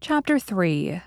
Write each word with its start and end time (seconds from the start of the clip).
Chapter 0.00 0.38
3 0.38 1.02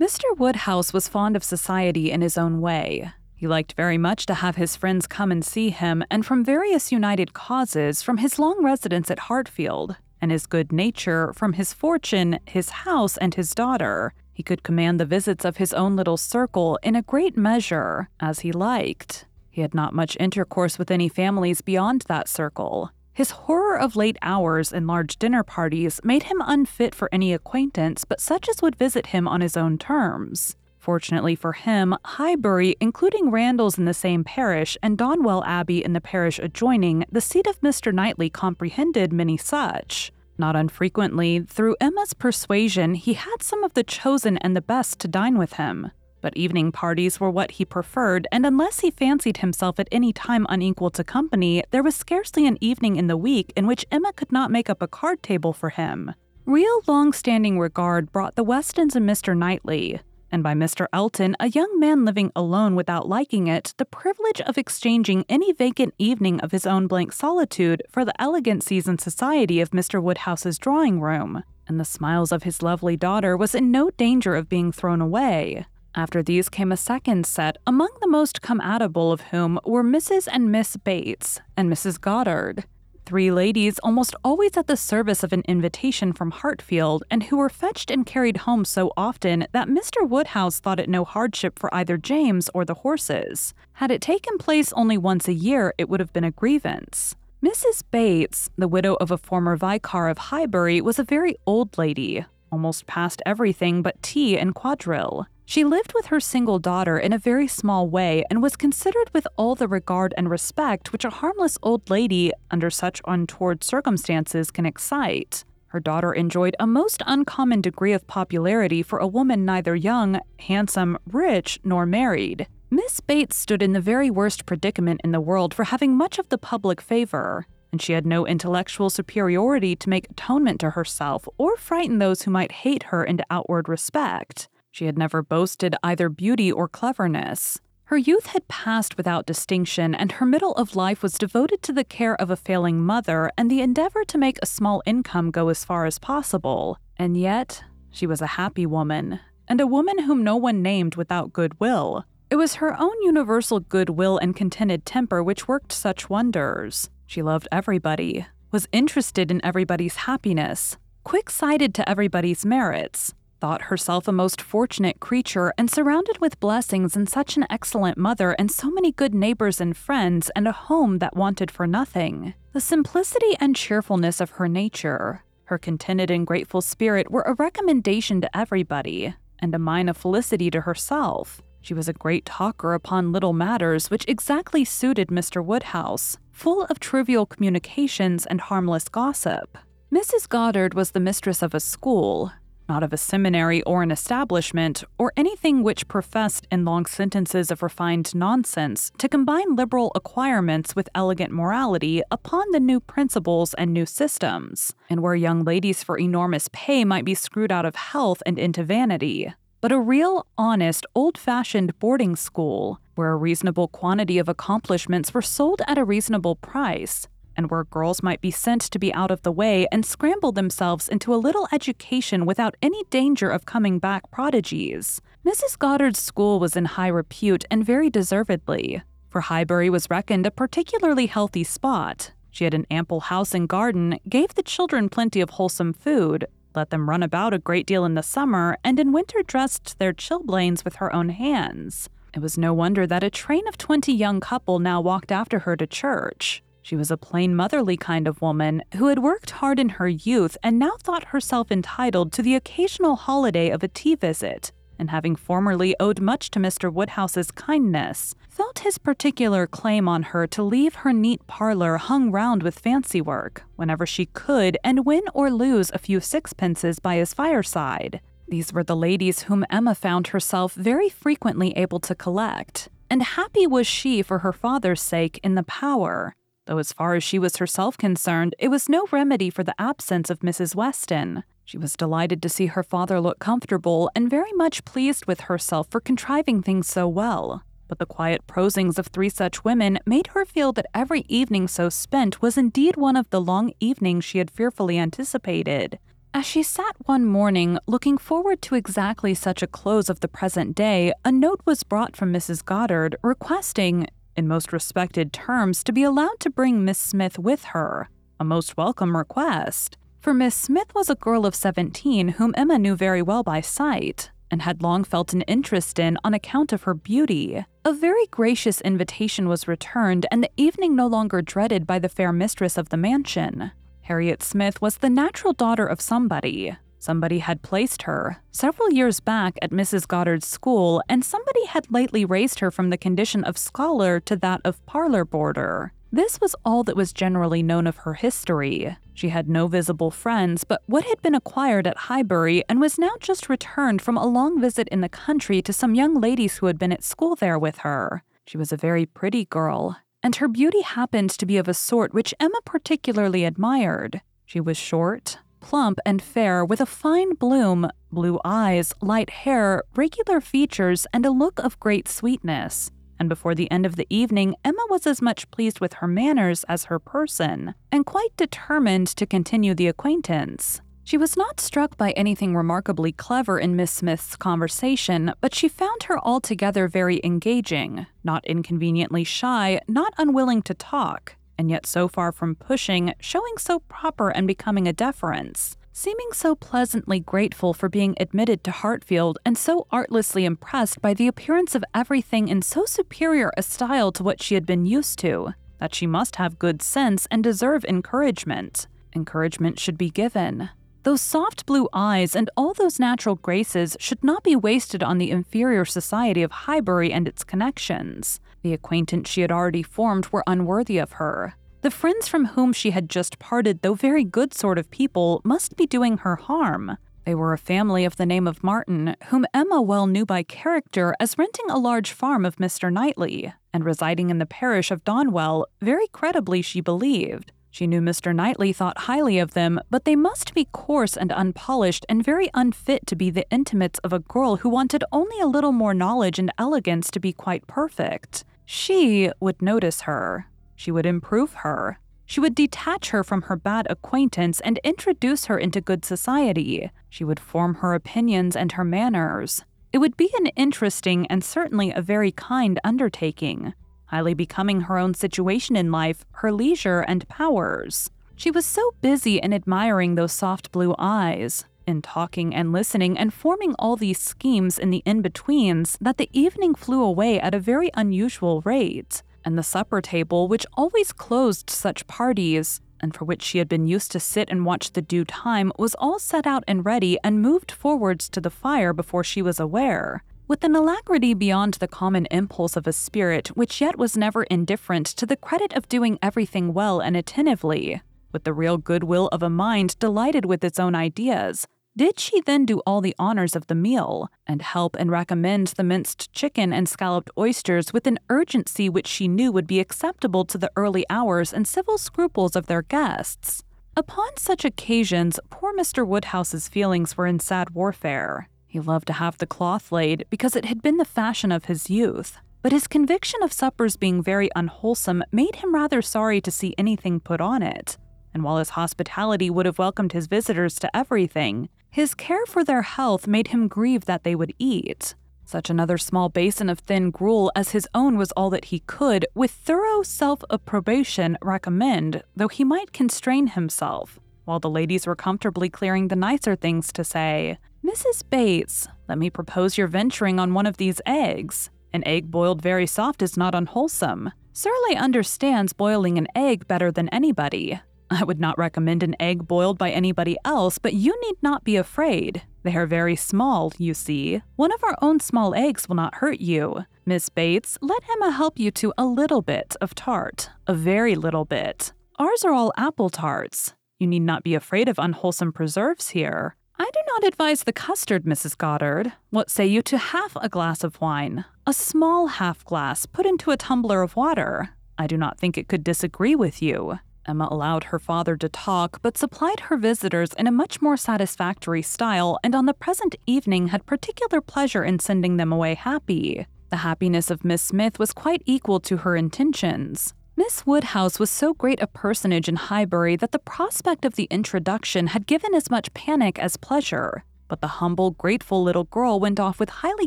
Mr. 0.00 0.24
Woodhouse 0.38 0.94
was 0.94 1.08
fond 1.08 1.36
of 1.36 1.44
society 1.44 2.10
in 2.10 2.22
his 2.22 2.38
own 2.38 2.62
way. 2.62 3.12
He 3.34 3.46
liked 3.46 3.74
very 3.74 3.98
much 3.98 4.24
to 4.26 4.34
have 4.34 4.56
his 4.56 4.74
friends 4.74 5.06
come 5.06 5.30
and 5.30 5.44
see 5.44 5.68
him, 5.68 6.02
and 6.10 6.24
from 6.24 6.42
various 6.42 6.90
united 6.90 7.34
causes, 7.34 8.02
from 8.02 8.16
his 8.16 8.38
long 8.38 8.64
residence 8.64 9.10
at 9.10 9.28
Hartfield, 9.28 9.96
and 10.22 10.30
his 10.30 10.46
good 10.46 10.72
nature, 10.72 11.34
from 11.34 11.52
his 11.52 11.74
fortune, 11.74 12.38
his 12.46 12.70
house, 12.70 13.18
and 13.18 13.34
his 13.34 13.54
daughter, 13.54 14.14
he 14.32 14.42
could 14.42 14.62
command 14.62 14.98
the 14.98 15.04
visits 15.04 15.44
of 15.44 15.58
his 15.58 15.74
own 15.74 15.96
little 15.96 16.16
circle 16.16 16.78
in 16.82 16.96
a 16.96 17.02
great 17.02 17.36
measure, 17.36 18.08
as 18.20 18.40
he 18.40 18.52
liked. 18.52 19.26
He 19.50 19.60
had 19.60 19.74
not 19.74 19.92
much 19.92 20.16
intercourse 20.18 20.78
with 20.78 20.90
any 20.90 21.10
families 21.10 21.60
beyond 21.60 22.04
that 22.08 22.26
circle, 22.26 22.90
his 23.16 23.30
horror 23.30 23.78
of 23.78 23.96
late 23.96 24.18
hours 24.20 24.74
and 24.74 24.86
large 24.86 25.18
dinner 25.18 25.42
parties 25.42 26.02
made 26.04 26.24
him 26.24 26.42
unfit 26.44 26.94
for 26.94 27.08
any 27.10 27.32
acquaintance 27.32 28.04
but 28.04 28.20
such 28.20 28.46
as 28.46 28.60
would 28.60 28.76
visit 28.76 29.06
him 29.06 29.26
on 29.26 29.40
his 29.40 29.56
own 29.56 29.78
terms. 29.78 30.54
Fortunately 30.78 31.34
for 31.34 31.54
him, 31.54 31.96
Highbury, 32.04 32.76
including 32.78 33.30
Randalls 33.30 33.78
in 33.78 33.86
the 33.86 33.94
same 33.94 34.22
parish 34.22 34.76
and 34.82 34.98
Donwell 34.98 35.42
Abbey 35.46 35.82
in 35.82 35.94
the 35.94 36.00
parish 36.02 36.38
adjoining, 36.38 37.06
the 37.10 37.22
seat 37.22 37.46
of 37.46 37.58
Mr. 37.62 37.90
Knightley 37.90 38.28
comprehended 38.28 39.14
many 39.14 39.38
such. 39.38 40.12
Not 40.36 40.54
unfrequently, 40.54 41.40
through 41.40 41.76
Emma's 41.80 42.12
persuasion, 42.12 42.96
he 42.96 43.14
had 43.14 43.40
some 43.40 43.64
of 43.64 43.72
the 43.72 43.82
chosen 43.82 44.36
and 44.36 44.54
the 44.54 44.60
best 44.60 44.98
to 45.00 45.08
dine 45.08 45.38
with 45.38 45.54
him 45.54 45.90
but 46.26 46.36
evening 46.36 46.72
parties 46.72 47.20
were 47.20 47.30
what 47.30 47.52
he 47.52 47.64
preferred, 47.64 48.26
and 48.32 48.44
unless 48.44 48.80
he 48.80 48.90
fancied 48.90 49.36
himself 49.36 49.78
at 49.78 49.86
any 49.92 50.12
time 50.12 50.44
unequal 50.48 50.90
to 50.90 51.04
company, 51.04 51.62
there 51.70 51.84
was 51.84 51.94
scarcely 51.94 52.48
an 52.48 52.58
evening 52.60 52.96
in 52.96 53.06
the 53.06 53.16
week 53.16 53.52
in 53.54 53.64
which 53.64 53.86
Emma 53.92 54.12
could 54.12 54.32
not 54.32 54.50
make 54.50 54.68
up 54.68 54.82
a 54.82 54.88
card 54.88 55.22
table 55.22 55.52
for 55.52 55.68
him. 55.68 56.12
Real 56.44 56.80
long 56.88 57.12
standing 57.12 57.60
regard 57.60 58.10
brought 58.10 58.34
the 58.34 58.42
Westons 58.42 58.96
and 58.96 59.08
Mr. 59.08 59.38
Knightley, 59.38 60.00
and 60.32 60.42
by 60.42 60.52
Mr. 60.52 60.88
Elton, 60.92 61.36
a 61.38 61.48
young 61.48 61.78
man 61.78 62.04
living 62.04 62.32
alone 62.34 62.74
without 62.74 63.08
liking 63.08 63.46
it, 63.46 63.72
the 63.76 63.84
privilege 63.84 64.40
of 64.40 64.58
exchanging 64.58 65.24
any 65.28 65.52
vacant 65.52 65.94
evening 65.96 66.40
of 66.40 66.50
his 66.50 66.66
own 66.66 66.88
blank 66.88 67.12
solitude 67.12 67.84
for 67.88 68.04
the 68.04 68.20
elegancies 68.20 68.88
and 68.88 69.00
society 69.00 69.60
of 69.60 69.70
Mr. 69.70 70.02
Woodhouse's 70.02 70.58
drawing 70.58 71.00
room. 71.00 71.44
And 71.68 71.78
the 71.78 71.84
smiles 71.84 72.32
of 72.32 72.42
his 72.42 72.64
lovely 72.64 72.96
daughter 72.96 73.36
was 73.36 73.54
in 73.54 73.70
no 73.70 73.90
danger 73.90 74.34
of 74.34 74.48
being 74.48 74.72
thrown 74.72 75.00
away. 75.00 75.66
After 75.96 76.22
these 76.22 76.50
came 76.50 76.72
a 76.72 76.76
second 76.76 77.24
set, 77.24 77.56
among 77.66 77.88
the 78.02 78.06
most 78.06 78.42
come-atable 78.42 79.12
of 79.12 79.22
whom 79.22 79.58
were 79.64 79.82
Mrs. 79.82 80.28
and 80.30 80.52
Miss 80.52 80.76
Bates 80.76 81.40
and 81.56 81.72
Mrs. 81.72 81.98
Goddard. 81.98 82.64
Three 83.06 83.30
ladies 83.30 83.78
almost 83.78 84.14
always 84.22 84.58
at 84.58 84.66
the 84.66 84.76
service 84.76 85.22
of 85.22 85.32
an 85.32 85.42
invitation 85.48 86.12
from 86.12 86.32
Hartfield, 86.32 87.02
and 87.10 87.22
who 87.22 87.38
were 87.38 87.48
fetched 87.48 87.90
and 87.90 88.04
carried 88.04 88.38
home 88.38 88.66
so 88.66 88.92
often 88.94 89.46
that 89.52 89.68
Mr. 89.68 90.06
Woodhouse 90.06 90.60
thought 90.60 90.80
it 90.80 90.90
no 90.90 91.02
hardship 91.04 91.58
for 91.58 91.74
either 91.74 91.96
James 91.96 92.50
or 92.52 92.66
the 92.66 92.74
horses. 92.74 93.54
Had 93.74 93.90
it 93.90 94.02
taken 94.02 94.36
place 94.36 94.74
only 94.74 94.98
once 94.98 95.28
a 95.28 95.32
year, 95.32 95.72
it 95.78 95.88
would 95.88 96.00
have 96.00 96.12
been 96.12 96.24
a 96.24 96.30
grievance. 96.30 97.16
Mrs. 97.42 97.82
Bates, 97.90 98.50
the 98.58 98.68
widow 98.68 98.96
of 98.96 99.10
a 99.10 99.16
former 99.16 99.56
vicar 99.56 100.08
of 100.08 100.18
Highbury, 100.18 100.82
was 100.82 100.98
a 100.98 101.04
very 101.04 101.36
old 101.46 101.78
lady, 101.78 102.26
almost 102.52 102.86
past 102.86 103.22
everything 103.24 103.80
but 103.80 104.02
tea 104.02 104.36
and 104.36 104.54
quadrille. 104.54 105.26
She 105.48 105.64
lived 105.64 105.94
with 105.94 106.06
her 106.06 106.18
single 106.18 106.58
daughter 106.58 106.98
in 106.98 107.12
a 107.12 107.18
very 107.18 107.46
small 107.46 107.88
way 107.88 108.24
and 108.28 108.42
was 108.42 108.56
considered 108.56 109.08
with 109.14 109.28
all 109.36 109.54
the 109.54 109.68
regard 109.68 110.12
and 110.16 110.28
respect 110.28 110.92
which 110.92 111.04
a 111.04 111.10
harmless 111.10 111.56
old 111.62 111.88
lady, 111.88 112.32
under 112.50 112.68
such 112.68 113.00
untoward 113.06 113.62
circumstances, 113.62 114.50
can 114.50 114.66
excite. 114.66 115.44
Her 115.68 115.78
daughter 115.78 116.12
enjoyed 116.12 116.56
a 116.58 116.66
most 116.66 117.00
uncommon 117.06 117.60
degree 117.60 117.92
of 117.92 118.06
popularity 118.08 118.82
for 118.82 118.98
a 118.98 119.06
woman 119.06 119.44
neither 119.44 119.76
young, 119.76 120.20
handsome, 120.40 120.98
rich, 121.06 121.60
nor 121.62 121.86
married. 121.86 122.48
Miss 122.68 122.98
Bates 122.98 123.36
stood 123.36 123.62
in 123.62 123.72
the 123.72 123.80
very 123.80 124.10
worst 124.10 124.46
predicament 124.46 125.00
in 125.04 125.12
the 125.12 125.20
world 125.20 125.54
for 125.54 125.64
having 125.64 125.96
much 125.96 126.18
of 126.18 126.28
the 126.28 126.38
public 126.38 126.80
favor, 126.80 127.46
and 127.70 127.80
she 127.80 127.92
had 127.92 128.06
no 128.06 128.26
intellectual 128.26 128.90
superiority 128.90 129.76
to 129.76 129.88
make 129.88 130.10
atonement 130.10 130.58
to 130.60 130.70
herself 130.70 131.28
or 131.38 131.56
frighten 131.56 131.98
those 131.98 132.22
who 132.22 132.32
might 132.32 132.50
hate 132.50 132.84
her 132.84 133.04
into 133.04 133.24
outward 133.30 133.68
respect. 133.68 134.48
She 134.76 134.84
had 134.84 134.98
never 134.98 135.22
boasted 135.22 135.74
either 135.82 136.10
beauty 136.10 136.52
or 136.52 136.68
cleverness. 136.68 137.58
Her 137.84 137.96
youth 137.96 138.26
had 138.26 138.46
passed 138.46 138.98
without 138.98 139.24
distinction, 139.24 139.94
and 139.94 140.12
her 140.12 140.26
middle 140.26 140.52
of 140.52 140.76
life 140.76 141.02
was 141.02 141.16
devoted 141.16 141.62
to 141.62 141.72
the 141.72 141.82
care 141.82 142.14
of 142.20 142.28
a 142.28 142.36
failing 142.36 142.84
mother 142.84 143.30
and 143.38 143.50
the 143.50 143.62
endeavor 143.62 144.04
to 144.04 144.18
make 144.18 144.38
a 144.42 144.44
small 144.44 144.82
income 144.84 145.30
go 145.30 145.48
as 145.48 145.64
far 145.64 145.86
as 145.86 145.98
possible. 145.98 146.76
And 146.98 147.16
yet, 147.16 147.64
she 147.90 148.06
was 148.06 148.20
a 148.20 148.36
happy 148.36 148.66
woman, 148.66 149.20
and 149.48 149.62
a 149.62 149.66
woman 149.66 150.00
whom 150.00 150.22
no 150.22 150.36
one 150.36 150.60
named 150.60 150.94
without 150.96 151.32
goodwill. 151.32 152.04
It 152.28 152.36
was 152.36 152.56
her 152.56 152.78
own 152.78 153.02
universal 153.02 153.60
goodwill 153.60 154.18
and 154.18 154.36
contented 154.36 154.84
temper 154.84 155.22
which 155.22 155.48
worked 155.48 155.72
such 155.72 156.10
wonders. 156.10 156.90
She 157.06 157.22
loved 157.22 157.48
everybody, 157.50 158.26
was 158.50 158.68
interested 158.72 159.30
in 159.30 159.42
everybody's 159.42 159.96
happiness, 159.96 160.76
quick 161.02 161.30
sighted 161.30 161.72
to 161.76 161.88
everybody's 161.88 162.44
merits, 162.44 163.14
thought 163.46 163.70
herself 163.70 164.08
a 164.08 164.12
most 164.12 164.42
fortunate 164.42 164.98
creature 164.98 165.52
and 165.56 165.70
surrounded 165.70 166.18
with 166.18 166.40
blessings 166.40 166.96
and 166.96 167.08
such 167.08 167.36
an 167.36 167.46
excellent 167.48 167.96
mother 167.96 168.32
and 168.40 168.50
so 168.50 168.68
many 168.72 168.90
good 168.90 169.14
neighbors 169.14 169.60
and 169.60 169.76
friends 169.76 170.32
and 170.34 170.48
a 170.48 170.52
home 170.66 170.98
that 170.98 171.14
wanted 171.14 171.48
for 171.48 171.64
nothing. 171.64 172.34
The 172.54 172.60
simplicity 172.60 173.36
and 173.38 173.54
cheerfulness 173.54 174.20
of 174.20 174.30
her 174.30 174.48
nature, 174.48 175.22
her 175.44 175.58
contented 175.58 176.10
and 176.10 176.26
grateful 176.26 176.60
spirit 176.60 177.08
were 177.08 177.22
a 177.22 177.34
recommendation 177.34 178.20
to 178.20 178.36
everybody, 178.36 179.14
and 179.38 179.54
a 179.54 179.60
mine 179.60 179.88
of 179.88 179.96
felicity 179.96 180.50
to 180.50 180.62
herself. 180.62 181.40
She 181.60 181.72
was 181.72 181.88
a 181.88 181.92
great 181.92 182.24
talker 182.24 182.74
upon 182.74 183.12
little 183.12 183.32
matters, 183.32 183.92
which 183.92 184.08
exactly 184.08 184.64
suited 184.64 185.06
Mr. 185.06 185.44
Woodhouse, 185.44 186.18
full 186.32 186.64
of 186.64 186.80
trivial 186.80 187.26
communications 187.26 188.26
and 188.26 188.40
harmless 188.40 188.88
gossip. 188.88 189.56
Mrs. 189.94 190.28
Goddard 190.28 190.74
was 190.74 190.90
the 190.90 190.98
mistress 190.98 191.42
of 191.42 191.54
a 191.54 191.60
school, 191.60 192.32
not 192.68 192.82
of 192.82 192.92
a 192.92 192.96
seminary 192.96 193.62
or 193.62 193.82
an 193.82 193.90
establishment, 193.90 194.84
or 194.98 195.12
anything 195.16 195.62
which 195.62 195.88
professed 195.88 196.46
in 196.50 196.64
long 196.64 196.86
sentences 196.86 197.50
of 197.50 197.62
refined 197.62 198.14
nonsense 198.14 198.90
to 198.98 199.08
combine 199.08 199.56
liberal 199.56 199.92
acquirements 199.94 200.74
with 200.74 200.88
elegant 200.94 201.32
morality 201.32 202.02
upon 202.10 202.44
the 202.52 202.60
new 202.60 202.80
principles 202.80 203.54
and 203.54 203.72
new 203.72 203.86
systems, 203.86 204.74
and 204.90 205.02
where 205.02 205.14
young 205.14 205.44
ladies 205.44 205.82
for 205.82 205.98
enormous 205.98 206.48
pay 206.52 206.84
might 206.84 207.04
be 207.04 207.14
screwed 207.14 207.52
out 207.52 207.66
of 207.66 207.74
health 207.74 208.22
and 208.26 208.38
into 208.38 208.62
vanity. 208.62 209.32
But 209.60 209.72
a 209.72 209.80
real, 209.80 210.26
honest, 210.36 210.86
old 210.94 211.18
fashioned 211.18 211.78
boarding 211.78 212.14
school, 212.14 212.78
where 212.94 213.10
a 213.10 213.16
reasonable 213.16 213.68
quantity 213.68 214.18
of 214.18 214.28
accomplishments 214.28 215.12
were 215.12 215.22
sold 215.22 215.62
at 215.66 215.78
a 215.78 215.84
reasonable 215.84 216.36
price, 216.36 217.08
and 217.36 217.50
where 217.50 217.64
girls 217.64 218.02
might 218.02 218.20
be 218.20 218.30
sent 218.30 218.62
to 218.62 218.78
be 218.78 218.92
out 218.94 219.10
of 219.10 219.22
the 219.22 219.32
way 219.32 219.66
and 219.70 219.84
scramble 219.84 220.32
themselves 220.32 220.88
into 220.88 221.14
a 221.14 221.16
little 221.16 221.48
education 221.52 222.26
without 222.26 222.56
any 222.62 222.82
danger 222.90 223.30
of 223.30 223.46
coming 223.46 223.78
back 223.78 224.10
prodigies. 224.10 225.00
Mrs. 225.24 225.58
Goddard's 225.58 226.00
school 226.00 226.38
was 226.38 226.56
in 226.56 226.64
high 226.64 226.88
repute 226.88 227.44
and 227.50 227.64
very 227.64 227.90
deservedly, 227.90 228.82
for 229.08 229.22
Highbury 229.22 229.70
was 229.70 229.90
reckoned 229.90 230.26
a 230.26 230.30
particularly 230.30 231.06
healthy 231.06 231.44
spot. 231.44 232.12
She 232.30 232.44
had 232.44 232.54
an 232.54 232.66
ample 232.70 233.00
house 233.00 233.34
and 233.34 233.48
garden, 233.48 233.98
gave 234.08 234.34
the 234.34 234.42
children 234.42 234.88
plenty 234.88 235.20
of 235.20 235.30
wholesome 235.30 235.72
food, 235.72 236.26
let 236.54 236.70
them 236.70 236.88
run 236.88 237.02
about 237.02 237.34
a 237.34 237.38
great 237.38 237.66
deal 237.66 237.84
in 237.84 237.94
the 237.94 238.02
summer, 238.02 238.56
and 238.64 238.78
in 238.80 238.92
winter 238.92 239.22
dressed 239.22 239.78
their 239.78 239.92
chilblains 239.92 240.64
with 240.64 240.76
her 240.76 240.94
own 240.94 241.10
hands. 241.10 241.88
It 242.14 242.20
was 242.20 242.38
no 242.38 242.54
wonder 242.54 242.86
that 242.86 243.04
a 243.04 243.10
train 243.10 243.46
of 243.46 243.58
twenty 243.58 243.92
young 243.92 244.20
couple 244.20 244.58
now 244.58 244.80
walked 244.80 245.12
after 245.12 245.40
her 245.40 245.54
to 245.56 245.66
church. 245.66 246.42
She 246.66 246.74
was 246.74 246.90
a 246.90 246.96
plain 246.96 247.36
motherly 247.36 247.76
kind 247.76 248.08
of 248.08 248.20
woman 248.20 248.60
who 248.74 248.88
had 248.88 248.98
worked 248.98 249.30
hard 249.30 249.60
in 249.60 249.68
her 249.78 249.86
youth 249.86 250.36
and 250.42 250.58
now 250.58 250.72
thought 250.82 251.12
herself 251.14 251.52
entitled 251.52 252.10
to 252.14 252.22
the 252.22 252.34
occasional 252.34 252.96
holiday 252.96 253.50
of 253.50 253.62
a 253.62 253.68
tea 253.68 253.94
visit, 253.94 254.50
and 254.76 254.90
having 254.90 255.14
formerly 255.14 255.76
owed 255.78 256.00
much 256.00 256.28
to 256.32 256.40
Mr. 256.40 256.72
Woodhouse's 256.72 257.30
kindness, 257.30 258.16
felt 258.28 258.58
his 258.58 258.78
particular 258.78 259.46
claim 259.46 259.86
on 259.86 260.02
her 260.10 260.26
to 260.26 260.42
leave 260.42 260.74
her 260.82 260.92
neat 260.92 261.24
parlor 261.28 261.76
hung 261.76 262.10
round 262.10 262.42
with 262.42 262.58
fancy 262.58 263.00
work 263.00 263.44
whenever 263.54 263.86
she 263.86 264.06
could 264.06 264.58
and 264.64 264.84
win 264.84 265.04
or 265.14 265.30
lose 265.30 265.70
a 265.72 265.78
few 265.78 266.00
sixpences 266.00 266.80
by 266.80 266.96
his 266.96 267.14
fireside. 267.14 268.00
These 268.26 268.52
were 268.52 268.64
the 268.64 268.74
ladies 268.74 269.22
whom 269.22 269.46
Emma 269.50 269.76
found 269.76 270.08
herself 270.08 270.54
very 270.54 270.88
frequently 270.88 271.52
able 271.56 271.78
to 271.78 271.94
collect, 271.94 272.68
and 272.90 273.04
happy 273.04 273.46
was 273.46 273.68
she 273.68 274.02
for 274.02 274.18
her 274.18 274.32
father's 274.32 274.82
sake 274.82 275.20
in 275.22 275.36
the 275.36 275.44
power, 275.44 276.16
though 276.46 276.58
as 276.58 276.72
far 276.72 276.94
as 276.94 277.04
she 277.04 277.18
was 277.18 277.36
herself 277.36 277.76
concerned, 277.76 278.34
it 278.38 278.48
was 278.48 278.68
no 278.68 278.86
remedy 278.90 279.30
for 279.30 279.44
the 279.44 279.54
absence 279.60 280.10
of 280.10 280.20
Mrs. 280.20 280.54
Weston. 280.54 281.22
She 281.44 281.58
was 281.58 281.76
delighted 281.76 282.22
to 282.22 282.28
see 282.28 282.46
her 282.46 282.62
father 282.62 283.00
look 283.00 283.18
comfortable 283.18 283.90
and 283.94 284.10
very 284.10 284.32
much 284.32 284.64
pleased 284.64 285.06
with 285.06 285.22
herself 285.22 285.68
for 285.70 285.80
contriving 285.80 286.42
things 286.42 286.66
so 286.66 286.88
well. 286.88 287.42
But 287.68 287.78
the 287.78 287.86
quiet 287.86 288.26
prosings 288.26 288.78
of 288.78 288.88
three 288.88 289.08
such 289.08 289.44
women 289.44 289.78
made 289.86 290.08
her 290.08 290.24
feel 290.24 290.52
that 290.52 290.66
every 290.74 291.04
evening 291.08 291.48
so 291.48 291.68
spent 291.68 292.22
was 292.22 292.38
indeed 292.38 292.76
one 292.76 292.96
of 292.96 293.10
the 293.10 293.20
long 293.20 293.52
evenings 293.60 294.04
she 294.04 294.18
had 294.18 294.30
fearfully 294.30 294.78
anticipated. 294.78 295.78
As 296.14 296.24
she 296.24 296.42
sat 296.42 296.76
one 296.86 297.04
morning, 297.04 297.58
looking 297.66 297.98
forward 297.98 298.40
to 298.42 298.54
exactly 298.54 299.12
such 299.12 299.42
a 299.42 299.46
close 299.46 299.90
of 299.90 300.00
the 300.00 300.08
present 300.08 300.54
day, 300.54 300.92
a 301.04 301.12
note 301.12 301.42
was 301.44 301.62
brought 301.62 301.94
from 301.94 302.12
Mrs. 302.12 302.42
Goddard 302.42 302.96
requesting, 303.02 303.86
in 304.16 304.28
most 304.28 304.52
respected 304.52 305.12
terms, 305.12 305.62
to 305.64 305.72
be 305.72 305.82
allowed 305.82 306.20
to 306.20 306.30
bring 306.30 306.64
Miss 306.64 306.78
Smith 306.78 307.18
with 307.18 307.44
her. 307.46 307.88
A 308.18 308.24
most 308.24 308.56
welcome 308.56 308.96
request, 308.96 309.76
for 309.98 310.14
Miss 310.14 310.34
Smith 310.34 310.74
was 310.74 310.88
a 310.88 310.94
girl 310.94 311.26
of 311.26 311.34
17 311.34 312.08
whom 312.10 312.34
Emma 312.36 312.58
knew 312.58 312.76
very 312.76 313.02
well 313.02 313.22
by 313.22 313.40
sight, 313.40 314.10
and 314.30 314.42
had 314.42 314.62
long 314.62 314.84
felt 314.84 315.12
an 315.12 315.22
interest 315.22 315.78
in 315.78 315.98
on 316.04 316.14
account 316.14 316.52
of 316.52 316.62
her 316.62 316.74
beauty. 316.74 317.44
A 317.64 317.72
very 317.72 318.06
gracious 318.06 318.60
invitation 318.60 319.28
was 319.28 319.48
returned, 319.48 320.06
and 320.10 320.22
the 320.22 320.30
evening 320.36 320.74
no 320.74 320.86
longer 320.86 321.22
dreaded 321.22 321.66
by 321.66 321.78
the 321.78 321.88
fair 321.88 322.12
mistress 322.12 322.56
of 322.56 322.68
the 322.68 322.76
mansion. 322.76 323.50
Harriet 323.82 324.22
Smith 324.22 324.60
was 324.60 324.78
the 324.78 324.90
natural 324.90 325.32
daughter 325.32 325.66
of 325.66 325.80
somebody, 325.80 326.56
Somebody 326.86 327.18
had 327.18 327.42
placed 327.42 327.82
her 327.82 328.22
several 328.30 328.70
years 328.70 329.00
back 329.00 329.36
at 329.42 329.50
Mrs. 329.50 329.88
Goddard's 329.88 330.28
school, 330.28 330.80
and 330.88 331.04
somebody 331.04 331.44
had 331.46 331.66
lately 331.68 332.04
raised 332.04 332.38
her 332.38 332.52
from 332.52 332.70
the 332.70 332.76
condition 332.76 333.24
of 333.24 333.36
scholar 333.36 333.98
to 333.98 334.14
that 334.18 334.40
of 334.44 334.64
parlor 334.66 335.04
boarder. 335.04 335.72
This 335.90 336.20
was 336.20 336.36
all 336.44 336.62
that 336.62 336.76
was 336.76 336.92
generally 336.92 337.42
known 337.42 337.66
of 337.66 337.78
her 337.78 337.94
history. 337.94 338.76
She 338.94 339.08
had 339.08 339.28
no 339.28 339.48
visible 339.48 339.90
friends, 339.90 340.44
but 340.44 340.62
what 340.66 340.84
had 340.84 341.02
been 341.02 341.16
acquired 341.16 341.66
at 341.66 341.88
Highbury 341.90 342.44
and 342.48 342.60
was 342.60 342.78
now 342.78 342.92
just 343.00 343.28
returned 343.28 343.82
from 343.82 343.96
a 343.96 344.06
long 344.06 344.40
visit 344.40 344.68
in 344.68 344.80
the 344.80 344.88
country 344.88 345.42
to 345.42 345.52
some 345.52 345.74
young 345.74 346.00
ladies 346.00 346.36
who 346.36 346.46
had 346.46 346.56
been 346.56 346.70
at 346.70 346.84
school 346.84 347.16
there 347.16 347.36
with 347.36 347.58
her. 347.58 348.04
She 348.28 348.38
was 348.38 348.52
a 348.52 348.56
very 348.56 348.86
pretty 348.86 349.24
girl, 349.24 349.76
and 350.04 350.14
her 350.14 350.28
beauty 350.28 350.62
happened 350.62 351.10
to 351.10 351.26
be 351.26 351.36
of 351.36 351.48
a 351.48 351.54
sort 351.54 351.92
which 351.92 352.14
Emma 352.20 352.38
particularly 352.44 353.24
admired. 353.24 354.02
She 354.24 354.40
was 354.40 354.56
short, 354.56 355.18
plump 355.46 355.78
and 355.86 356.02
fair, 356.02 356.44
with 356.44 356.60
a 356.60 356.66
fine 356.66 357.14
bloom, 357.14 357.70
blue 357.92 358.18
eyes, 358.24 358.74
light 358.82 359.10
hair, 359.10 359.62
regular 359.76 360.20
features, 360.20 360.88
and 360.92 361.06
a 361.06 361.10
look 361.12 361.38
of 361.38 361.60
great 361.60 361.86
sweetness. 361.86 362.72
And 362.98 363.08
before 363.08 363.32
the 363.32 363.48
end 363.48 363.64
of 363.64 363.76
the 363.76 363.86
evening, 363.88 364.34
Emma 364.44 364.66
was 364.68 364.88
as 364.88 365.00
much 365.00 365.30
pleased 365.30 365.60
with 365.60 365.74
her 365.74 365.86
manners 365.86 366.44
as 366.48 366.64
her 366.64 366.80
person, 366.80 367.54
and 367.70 367.86
quite 367.86 368.16
determined 368.16 368.88
to 368.96 369.06
continue 369.06 369.54
the 369.54 369.68
acquaintance. 369.68 370.60
She 370.82 370.96
was 370.98 371.16
not 371.16 371.38
struck 371.38 371.76
by 371.76 371.92
anything 371.92 372.34
remarkably 372.34 372.90
clever 372.90 373.38
in 373.38 373.54
Miss 373.54 373.70
Smith's 373.70 374.16
conversation, 374.16 375.12
but 375.20 375.34
she 375.34 375.48
found 375.48 375.84
her 375.84 376.04
altogether 376.04 376.66
very 376.66 377.00
engaging, 377.04 377.86
not 378.02 378.24
inconveniently 378.26 379.04
shy, 379.04 379.60
not 379.68 379.94
unwilling 379.96 380.42
to 380.42 380.54
talk, 380.54 381.15
and 381.38 381.50
yet 381.50 381.66
so 381.66 381.88
far 381.88 382.12
from 382.12 382.34
pushing, 382.34 382.92
showing 383.00 383.38
so 383.38 383.60
proper 383.60 384.10
and 384.10 384.26
becoming 384.26 384.66
a 384.66 384.72
deference, 384.72 385.56
seeming 385.72 386.08
so 386.12 386.34
pleasantly 386.34 386.98
grateful 387.00 387.52
for 387.52 387.68
being 387.68 387.94
admitted 388.00 388.42
to 388.44 388.50
Hartfield, 388.50 389.18
and 389.24 389.36
so 389.36 389.66
artlessly 389.70 390.24
impressed 390.24 390.80
by 390.80 390.94
the 390.94 391.06
appearance 391.06 391.54
of 391.54 391.64
everything 391.74 392.28
in 392.28 392.42
so 392.42 392.64
superior 392.64 393.30
a 393.36 393.42
style 393.42 393.92
to 393.92 394.02
what 394.02 394.22
she 394.22 394.34
had 394.34 394.46
been 394.46 394.64
used 394.64 394.98
to, 395.00 395.34
that 395.58 395.74
she 395.74 395.86
must 395.86 396.16
have 396.16 396.38
good 396.38 396.62
sense 396.62 397.06
and 397.10 397.22
deserve 397.22 397.64
encouragement. 397.64 398.66
Encouragement 398.94 399.58
should 399.58 399.76
be 399.76 399.90
given. 399.90 400.48
Those 400.86 401.00
soft 401.00 401.46
blue 401.46 401.68
eyes 401.72 402.14
and 402.14 402.30
all 402.36 402.54
those 402.54 402.78
natural 402.78 403.16
graces 403.16 403.76
should 403.80 404.04
not 404.04 404.22
be 404.22 404.36
wasted 404.36 404.84
on 404.84 404.98
the 404.98 405.10
inferior 405.10 405.64
society 405.64 406.22
of 406.22 406.30
Highbury 406.30 406.92
and 406.92 407.08
its 407.08 407.24
connections. 407.24 408.20
The 408.46 408.52
acquaintance 408.52 409.10
she 409.10 409.22
had 409.22 409.32
already 409.32 409.64
formed 409.64 410.06
were 410.12 410.22
unworthy 410.24 410.78
of 410.78 410.92
her. 411.02 411.34
The 411.62 411.70
friends 411.72 412.06
from 412.06 412.26
whom 412.26 412.52
she 412.52 412.70
had 412.70 412.88
just 412.88 413.18
parted, 413.18 413.62
though 413.62 413.74
very 413.74 414.04
good 414.04 414.32
sort 414.32 414.56
of 414.56 414.70
people, 414.70 415.20
must 415.24 415.56
be 415.56 415.66
doing 415.66 415.98
her 415.98 416.14
harm. 416.14 416.78
They 417.04 417.16
were 417.16 417.32
a 417.32 417.38
family 417.38 417.84
of 417.84 417.96
the 417.96 418.06
name 418.06 418.28
of 418.28 418.44
Martin, 418.44 418.94
whom 419.08 419.26
Emma 419.34 419.60
well 419.60 419.88
knew 419.88 420.06
by 420.06 420.22
character 420.22 420.94
as 421.00 421.18
renting 421.18 421.50
a 421.50 421.58
large 421.58 421.90
farm 421.90 422.24
of 422.24 422.36
Mr. 422.36 422.72
Knightley, 422.72 423.34
and 423.52 423.64
residing 423.64 424.10
in 424.10 424.18
the 424.18 424.26
parish 424.26 424.70
of 424.70 424.84
Donwell, 424.84 425.46
very 425.60 425.88
credibly 425.88 426.40
she 426.40 426.60
believed. 426.60 427.32
She 427.50 427.66
knew 427.66 427.80
Mr. 427.80 428.14
Knightley 428.14 428.52
thought 428.52 428.78
highly 428.78 429.18
of 429.18 429.34
them, 429.34 429.58
but 429.70 429.84
they 429.84 429.96
must 429.96 430.34
be 430.34 430.46
coarse 430.52 430.96
and 430.96 431.10
unpolished 431.10 431.84
and 431.88 432.04
very 432.04 432.30
unfit 432.32 432.86
to 432.86 432.94
be 432.94 433.10
the 433.10 433.28
intimates 433.28 433.80
of 433.80 433.92
a 433.92 433.98
girl 433.98 434.36
who 434.36 434.48
wanted 434.48 434.84
only 434.92 435.18
a 435.20 435.26
little 435.26 435.50
more 435.50 435.74
knowledge 435.74 436.20
and 436.20 436.30
elegance 436.38 436.92
to 436.92 437.00
be 437.00 437.12
quite 437.12 437.44
perfect. 437.48 438.24
She 438.46 439.10
would 439.20 439.42
notice 439.42 439.82
her. 439.82 440.28
She 440.54 440.70
would 440.70 440.86
improve 440.86 441.34
her. 441.34 441.78
She 442.06 442.20
would 442.20 442.34
detach 442.34 442.90
her 442.90 443.04
from 443.04 443.22
her 443.22 443.36
bad 443.36 443.66
acquaintance 443.68 444.40
and 444.40 444.58
introduce 444.64 445.26
her 445.26 445.36
into 445.36 445.60
good 445.60 445.84
society. 445.84 446.70
She 446.88 447.04
would 447.04 447.20
form 447.20 447.56
her 447.56 447.74
opinions 447.74 448.36
and 448.36 448.52
her 448.52 448.64
manners. 448.64 449.44
It 449.72 449.78
would 449.78 449.96
be 449.96 450.10
an 450.18 450.28
interesting 450.28 451.06
and 451.08 451.22
certainly 451.22 451.72
a 451.72 451.82
very 451.82 452.12
kind 452.12 452.58
undertaking 452.64 453.52
highly 453.86 454.14
becoming 454.14 454.62
her 454.62 454.78
own 454.78 454.94
situation 454.94 455.56
in 455.56 455.70
life, 455.70 456.04
her 456.12 456.32
leisure, 456.32 456.80
and 456.80 457.08
powers. 457.08 457.90
She 458.16 458.30
was 458.30 458.46
so 458.46 458.72
busy 458.80 459.18
in 459.18 459.32
admiring 459.32 459.94
those 459.94 460.12
soft 460.12 460.52
blue 460.52 460.74
eyes, 460.78 461.46
in 461.66 461.82
talking 461.82 462.34
and 462.34 462.52
listening 462.52 462.96
and 462.96 463.12
forming 463.12 463.54
all 463.58 463.76
these 463.76 463.98
schemes 463.98 464.58
in 464.58 464.70
the 464.70 464.82
in 464.84 465.02
betweens, 465.02 465.76
that 465.80 465.98
the 465.98 466.08
evening 466.12 466.54
flew 466.54 466.82
away 466.82 467.20
at 467.20 467.34
a 467.34 467.40
very 467.40 467.70
unusual 467.74 468.40
rate, 468.42 469.02
and 469.24 469.36
the 469.36 469.42
supper 469.42 469.80
table, 469.80 470.28
which 470.28 470.46
always 470.54 470.92
closed 470.92 471.50
such 471.50 471.86
parties, 471.86 472.60
and 472.80 472.94
for 472.94 473.04
which 473.04 473.22
she 473.22 473.38
had 473.38 473.48
been 473.48 473.66
used 473.66 473.90
to 473.92 474.00
sit 474.00 474.28
and 474.30 474.44
watch 474.44 474.72
the 474.72 474.82
due 474.82 475.04
time, 475.04 475.52
was 475.58 475.74
all 475.78 475.98
set 475.98 476.26
out 476.26 476.44
and 476.46 476.64
ready 476.64 476.98
and 477.02 477.22
moved 477.22 477.50
forwards 477.50 478.08
to 478.08 478.20
the 478.20 478.30
fire 478.30 478.72
before 478.72 479.02
she 479.02 479.22
was 479.22 479.40
aware. 479.40 480.02
With 480.28 480.42
an 480.42 480.56
alacrity 480.56 481.14
beyond 481.14 481.54
the 481.54 481.68
common 481.68 482.06
impulse 482.10 482.56
of 482.56 482.66
a 482.66 482.72
spirit 482.72 483.28
which 483.28 483.60
yet 483.60 483.78
was 483.78 483.96
never 483.96 484.24
indifferent 484.24 484.86
to 484.86 485.06
the 485.06 485.16
credit 485.16 485.52
of 485.52 485.68
doing 485.68 485.98
everything 486.02 486.52
well 486.52 486.80
and 486.80 486.96
attentively, 486.96 487.80
with 488.12 488.24
the 488.24 488.32
real 488.32 488.58
goodwill 488.58 489.08
of 489.12 489.22
a 489.22 489.30
mind 489.30 489.78
delighted 489.78 490.24
with 490.24 490.42
its 490.42 490.58
own 490.58 490.74
ideas, 490.74 491.46
did 491.76 492.00
she 492.00 492.22
then 492.22 492.46
do 492.46 492.60
all 492.60 492.80
the 492.80 492.94
honors 492.98 493.36
of 493.36 493.46
the 493.48 493.54
meal, 493.54 494.08
and 494.26 494.40
help 494.40 494.76
and 494.76 494.90
recommend 494.90 495.48
the 495.48 495.62
minced 495.62 496.10
chicken 496.12 496.52
and 496.52 496.68
scalloped 496.68 497.10
oysters 497.18 497.72
with 497.72 497.86
an 497.86 497.98
urgency 498.08 498.68
which 498.68 498.86
she 498.86 499.06
knew 499.06 499.30
would 499.30 499.46
be 499.46 499.60
acceptable 499.60 500.24
to 500.24 500.38
the 500.38 500.50
early 500.56 500.86
hours 500.88 501.34
and 501.34 501.46
civil 501.46 501.76
scruples 501.76 502.34
of 502.34 502.46
their 502.46 502.62
guests? 502.62 503.42
Upon 503.76 504.16
such 504.16 504.46
occasions, 504.46 505.20
poor 505.28 505.54
Mr. 505.54 505.86
Woodhouse's 505.86 506.48
feelings 506.48 506.96
were 506.96 507.06
in 507.06 507.20
sad 507.20 507.50
warfare. 507.50 508.30
He 508.46 508.58
loved 508.58 508.86
to 508.86 508.94
have 508.94 509.18
the 509.18 509.26
cloth 509.26 509.70
laid 509.70 510.06
because 510.08 510.34
it 510.34 510.46
had 510.46 510.62
been 510.62 510.78
the 510.78 510.86
fashion 510.86 511.30
of 511.30 511.44
his 511.44 511.68
youth, 511.68 512.16
but 512.40 512.52
his 512.52 512.66
conviction 512.66 513.22
of 513.22 513.34
suppers 513.34 513.76
being 513.76 514.02
very 514.02 514.30
unwholesome 514.34 515.04
made 515.12 515.36
him 515.36 515.54
rather 515.54 515.82
sorry 515.82 516.22
to 516.22 516.30
see 516.30 516.54
anything 516.56 517.00
put 517.00 517.20
on 517.20 517.42
it. 517.42 517.76
And 518.14 518.24
while 518.24 518.38
his 518.38 518.50
hospitality 518.50 519.28
would 519.28 519.44
have 519.44 519.58
welcomed 519.58 519.92
his 519.92 520.06
visitors 520.06 520.54
to 520.60 520.74
everything, 520.74 521.50
his 521.76 521.94
care 521.94 522.24
for 522.24 522.42
their 522.42 522.62
health 522.62 523.06
made 523.06 523.28
him 523.28 523.48
grieve 523.48 523.84
that 523.84 524.02
they 524.02 524.14
would 524.14 524.32
eat. 524.38 524.94
Such 525.26 525.50
another 525.50 525.76
small 525.76 526.08
basin 526.08 526.48
of 526.48 526.60
thin 526.60 526.90
gruel 526.90 527.30
as 527.36 527.50
his 527.50 527.68
own 527.74 527.98
was 527.98 528.12
all 528.12 528.30
that 528.30 528.46
he 528.46 528.60
could, 528.60 529.04
with 529.14 529.30
thorough 529.30 529.82
self 529.82 530.22
approbation, 530.30 531.18
recommend, 531.20 532.02
though 532.16 532.28
he 532.28 532.44
might 532.44 532.72
constrain 532.72 533.26
himself, 533.26 534.00
while 534.24 534.40
the 534.40 534.48
ladies 534.48 534.86
were 534.86 534.96
comfortably 534.96 535.50
clearing 535.50 535.88
the 535.88 535.96
nicer 535.96 536.34
things 536.34 536.72
to 536.72 536.82
say, 536.82 537.36
Mrs. 537.62 538.02
Bates, 538.08 538.66
let 538.88 538.96
me 538.96 539.10
propose 539.10 539.58
your 539.58 539.66
venturing 539.66 540.18
on 540.18 540.32
one 540.32 540.46
of 540.46 540.56
these 540.56 540.80
eggs. 540.86 541.50
An 541.74 541.86
egg 541.86 542.10
boiled 542.10 542.40
very 542.40 542.66
soft 542.66 543.02
is 543.02 543.18
not 543.18 543.34
unwholesome. 543.34 544.12
Serle 544.32 544.78
understands 544.78 545.52
boiling 545.52 545.98
an 545.98 546.08
egg 546.14 546.48
better 546.48 546.72
than 546.72 546.88
anybody. 546.88 547.60
I 547.90 548.04
would 548.04 548.20
not 548.20 548.38
recommend 548.38 548.82
an 548.82 548.96
egg 549.00 549.26
boiled 549.28 549.58
by 549.58 549.70
anybody 549.70 550.16
else, 550.24 550.58
but 550.58 550.74
you 550.74 550.98
need 551.02 551.16
not 551.22 551.44
be 551.44 551.56
afraid. 551.56 552.22
They 552.42 552.56
are 552.56 552.66
very 552.66 552.96
small, 552.96 553.52
you 553.58 553.74
see. 553.74 554.22
One 554.36 554.52
of 554.52 554.62
our 554.64 554.76
own 554.82 555.00
small 555.00 555.34
eggs 555.34 555.68
will 555.68 555.76
not 555.76 555.96
hurt 555.96 556.20
you. 556.20 556.64
Miss 556.84 557.08
Bates, 557.08 557.58
let 557.60 557.82
Emma 557.90 558.10
help 558.10 558.38
you 558.38 558.50
to 558.52 558.72
a 558.76 558.84
little 558.84 559.22
bit 559.22 559.56
of 559.60 559.74
tart. 559.74 560.30
A 560.46 560.54
very 560.54 560.94
little 560.94 561.24
bit. 561.24 561.72
Ours 561.98 562.24
are 562.24 562.32
all 562.32 562.52
apple 562.56 562.90
tarts. 562.90 563.54
You 563.78 563.86
need 563.86 564.02
not 564.02 564.24
be 564.24 564.34
afraid 564.34 564.68
of 564.68 564.78
unwholesome 564.78 565.32
preserves 565.32 565.90
here. 565.90 566.36
I 566.58 566.70
do 566.72 566.80
not 566.88 567.04
advise 567.04 567.44
the 567.44 567.52
custard, 567.52 568.04
Mrs. 568.04 568.36
Goddard. 568.36 568.92
What 569.10 569.30
say 569.30 569.46
you 569.46 569.60
to 569.62 569.78
half 569.78 570.16
a 570.20 570.28
glass 570.28 570.64
of 570.64 570.80
wine? 570.80 571.24
A 571.46 571.52
small 571.52 572.06
half 572.06 572.44
glass 572.44 572.86
put 572.86 573.06
into 573.06 573.30
a 573.30 573.36
tumbler 573.36 573.82
of 573.82 573.94
water. 573.94 574.50
I 574.78 574.86
do 574.86 574.96
not 574.96 575.18
think 575.18 575.36
it 575.36 575.48
could 575.48 575.62
disagree 575.62 576.14
with 576.14 576.40
you. 576.42 576.78
Emma 577.06 577.28
allowed 577.30 577.64
her 577.64 577.78
father 577.78 578.16
to 578.16 578.28
talk, 578.28 578.80
but 578.82 578.98
supplied 578.98 579.40
her 579.40 579.56
visitors 579.56 580.12
in 580.14 580.26
a 580.26 580.32
much 580.32 580.60
more 580.60 580.76
satisfactory 580.76 581.62
style, 581.62 582.18
and 582.22 582.34
on 582.34 582.46
the 582.46 582.54
present 582.54 582.96
evening 583.06 583.48
had 583.48 583.66
particular 583.66 584.20
pleasure 584.20 584.64
in 584.64 584.78
sending 584.78 585.16
them 585.16 585.32
away 585.32 585.54
happy. 585.54 586.26
The 586.50 586.58
happiness 586.58 587.10
of 587.10 587.24
Miss 587.24 587.42
Smith 587.42 587.78
was 587.78 587.92
quite 587.92 588.22
equal 588.26 588.60
to 588.60 588.78
her 588.78 588.96
intentions. 588.96 589.94
Miss 590.16 590.46
Woodhouse 590.46 590.98
was 590.98 591.10
so 591.10 591.34
great 591.34 591.60
a 591.60 591.66
personage 591.66 592.28
in 592.28 592.36
Highbury 592.36 592.96
that 592.96 593.12
the 593.12 593.18
prospect 593.18 593.84
of 593.84 593.96
the 593.96 594.08
introduction 594.10 594.88
had 594.88 595.06
given 595.06 595.34
as 595.34 595.50
much 595.50 595.74
panic 595.74 596.18
as 596.18 596.36
pleasure. 596.36 597.04
But 597.28 597.40
the 597.40 597.58
humble, 597.58 597.90
grateful 597.90 598.42
little 598.42 598.64
girl 598.64 598.98
went 598.98 599.20
off 599.20 599.38
with 599.38 599.50
highly 599.50 599.86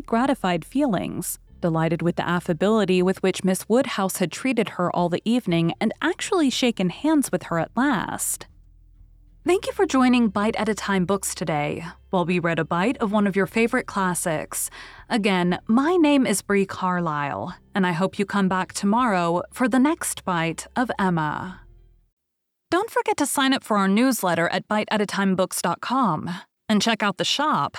gratified 0.00 0.64
feelings 0.64 1.38
delighted 1.60 2.02
with 2.02 2.16
the 2.16 2.28
affability 2.28 3.02
with 3.02 3.22
which 3.22 3.44
Miss 3.44 3.68
Woodhouse 3.68 4.16
had 4.16 4.32
treated 4.32 4.70
her 4.70 4.94
all 4.94 5.08
the 5.08 5.22
evening 5.24 5.74
and 5.80 5.92
actually 6.02 6.50
shaken 6.50 6.90
hands 6.90 7.30
with 7.30 7.44
her 7.44 7.58
at 7.58 7.70
last. 7.76 8.46
Thank 9.46 9.66
you 9.66 9.72
for 9.72 9.86
joining 9.86 10.28
Bite 10.28 10.56
at 10.56 10.68
a 10.68 10.74
Time 10.74 11.06
Books 11.06 11.34
today, 11.34 11.84
while 12.10 12.26
we 12.26 12.38
read 12.38 12.58
a 12.58 12.64
bite 12.64 12.98
of 12.98 13.10
one 13.10 13.26
of 13.26 13.34
your 13.34 13.46
favorite 13.46 13.86
classics. 13.86 14.68
Again, 15.08 15.58
my 15.66 15.96
name 15.96 16.26
is 16.26 16.42
Bree 16.42 16.66
Carlile, 16.66 17.56
and 17.74 17.86
I 17.86 17.92
hope 17.92 18.18
you 18.18 18.26
come 18.26 18.48
back 18.48 18.74
tomorrow 18.74 19.42
for 19.50 19.66
the 19.66 19.78
next 19.78 20.26
bite 20.26 20.66
of 20.76 20.90
Emma. 20.98 21.62
Don't 22.70 22.90
forget 22.90 23.16
to 23.16 23.26
sign 23.26 23.54
up 23.54 23.64
for 23.64 23.78
our 23.78 23.88
newsletter 23.88 24.48
at 24.48 24.68
biteatatimebooks.com 24.68 26.30
and 26.68 26.82
check 26.82 27.02
out 27.02 27.16
the 27.16 27.24
shop 27.24 27.78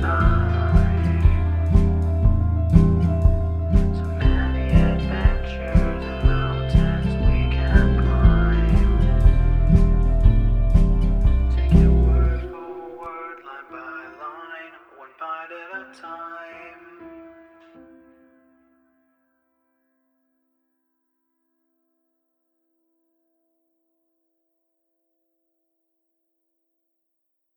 time. 0.00 0.37